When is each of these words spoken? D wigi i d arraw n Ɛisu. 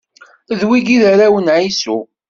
D 0.59 0.61
wigi 0.69 0.93
i 0.95 0.99
d 1.01 1.03
arraw 1.11 1.35
n 1.39 1.47
Ɛisu. 1.57 1.97